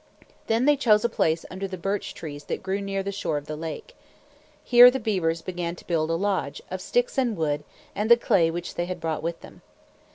[0.47, 3.45] Then they chose a place under the birch trees that grew near the shore of
[3.45, 3.95] the lake.
[4.63, 8.49] Here the beavers began to build a lodge, of sticks of wood and the clay
[8.49, 9.61] which they had brought with them.